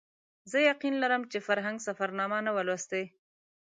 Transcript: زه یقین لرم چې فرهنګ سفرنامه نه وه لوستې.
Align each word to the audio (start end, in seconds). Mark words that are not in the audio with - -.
زه 0.51 0.57
یقین 0.69 0.95
لرم 1.03 1.21
چې 1.31 1.37
فرهنګ 1.47 1.77
سفرنامه 1.87 2.39
نه 2.45 2.51
وه 2.55 2.63
لوستې. 2.67 3.03